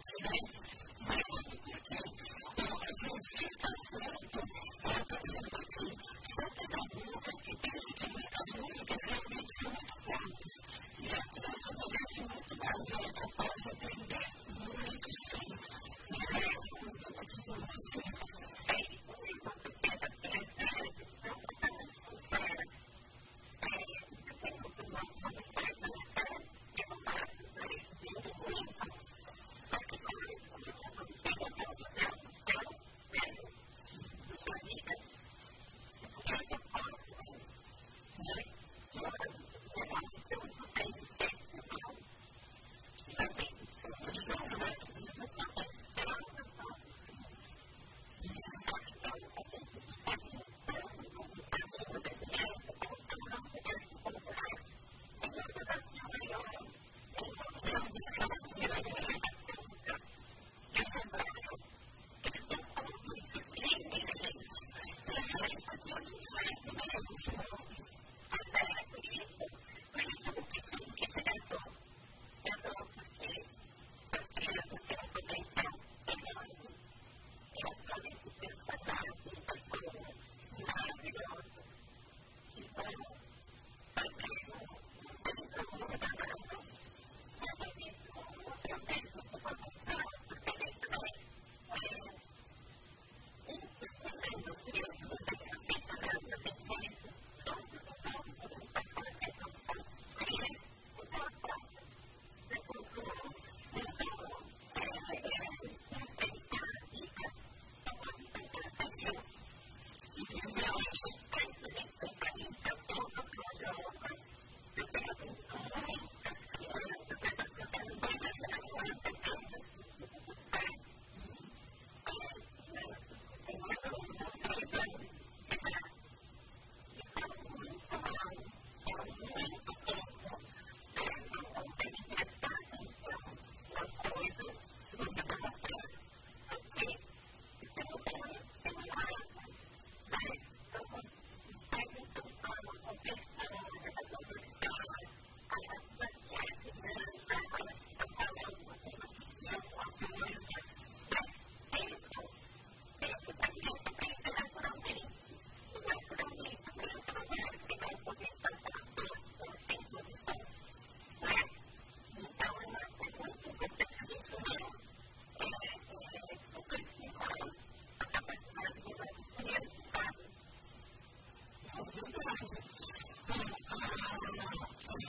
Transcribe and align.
mas 0.00 0.16
porque 1.00 1.20
saber 1.22 1.58
por 1.60 1.78
quê. 1.82 1.98
A 2.56 2.92
Francisca 3.00 3.70
Santo, 3.90 4.40
dizendo 5.20 5.56
aqui, 5.60 5.88
sou 6.22 6.50
pedagoga 6.56 7.32
e 7.46 7.56
penso 7.56 7.92
que 7.94 8.06
muitas 8.08 8.48
músicas 8.56 9.02
realmente 9.08 9.52
são 9.58 9.70
muito 9.70 9.94
boas. 10.06 10.52
E 11.00 11.06
a 11.06 11.22
criança 11.22 11.68
merece 11.76 12.20
muito 12.22 12.56
mais, 12.56 12.90
ela 12.92 13.08
é 13.08 13.12
capaz 13.12 13.62
de 13.62 13.68
aprender 13.70 14.26
muito 14.58 15.08
sim. 15.12 15.48
É 16.12 16.48
muito 16.80 17.06
aqui. 17.20 18.29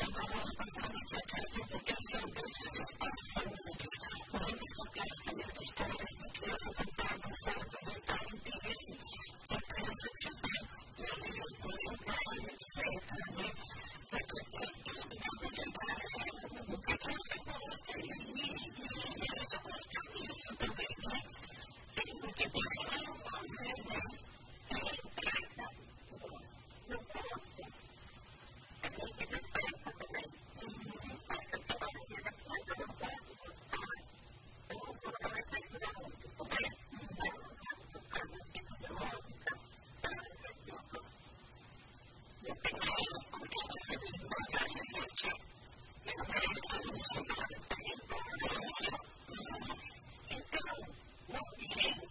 Cada 0.00 0.32
voz 0.32 0.48
está 0.48 0.64
falando 0.74 1.04
que 1.04 1.16
atrás 1.16 1.50
tem 1.50 1.66
potencial 1.66 2.26
desde 2.30 2.62
a 2.64 2.70
gestação, 2.72 3.44
Lucas. 3.66 3.94
Ouvimos 4.32 4.70
cantares 4.72 5.20
que 5.20 5.28
lembram 5.34 5.60
histórias 5.60 6.10
da 6.16 6.28
criança 6.30 6.68
cantar, 6.74 7.18
dançar, 7.18 7.60
apresentar 7.60 8.20
o 8.24 8.36
interesse 8.36 8.92
que 9.44 9.54
a 9.54 9.60
criança 9.60 10.08
tiver, 10.20 10.62
ouvir, 11.00 11.48
conjugar, 11.60 12.28
etc. 12.48 12.80
Né? 13.36 13.48
Porque 14.10 14.38
tem 14.56 14.72
tudo 14.84 15.14
para 15.72 15.92
é 15.92 16.32
o 16.60 16.78
que 16.80 16.92
a 16.92 16.98
criança 16.98 17.36
gosta 17.44 17.92
e, 17.92 18.00
e, 18.00 18.48
e 18.50 19.22
a 19.22 19.32
gente 19.36 19.56
busca 19.60 20.00
isso 20.16 20.50
também, 20.56 20.92
né? 21.04 21.16
Porque 22.20 22.48
tem 22.48 22.62
que 22.62 22.86
ter 22.88 23.04
um 23.04 23.16
museu, 23.20 23.76
né? 23.84 24.00
Um. 24.70 25.79
Thank 43.90 44.02
you. 51.94 52.09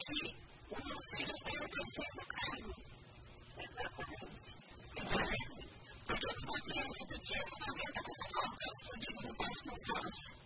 que 0.00 0.34
o 0.70 0.76
meu 0.82 0.98
filho 1.12 1.36
veio 1.44 1.68
descer 1.68 2.10
do 2.16 2.24
carro. 2.26 2.72
Porque 6.06 6.28
uma 6.42 6.60
criança 6.60 7.02
pequena 7.06 7.54
não 7.60 7.68
adianta 7.68 8.00
você 8.06 8.24
falar 8.32 8.48
o 8.48 8.56
que 8.56 8.64
eu 8.64 8.72
escondi, 8.72 9.10
não 9.22 9.32
faz 9.36 9.56
com 9.60 9.74
força. 9.86 10.40